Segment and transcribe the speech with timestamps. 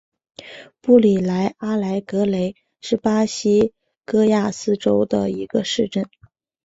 [0.81, 6.09] 布里蒂阿莱格雷是巴西戈亚斯州的一个市镇。